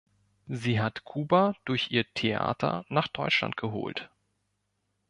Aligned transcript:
Sie 0.47 0.81
hat 0.81 1.03
Kuba 1.03 1.53
durch 1.63 1.91
ihr 1.91 2.11
Theater 2.15 2.85
nach 2.89 3.07
Deutschland 3.07 3.55
geholt. 3.55 4.09